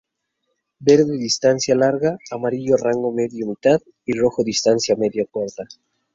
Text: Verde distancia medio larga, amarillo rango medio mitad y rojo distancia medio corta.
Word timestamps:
Verde 0.79 1.15
distancia 1.19 1.75
medio 1.75 1.85
larga, 1.91 2.17
amarillo 2.31 2.75
rango 2.75 3.11
medio 3.11 3.45
mitad 3.45 3.79
y 4.03 4.17
rojo 4.17 4.43
distancia 4.43 4.95
medio 4.95 5.27
corta. 5.27 5.65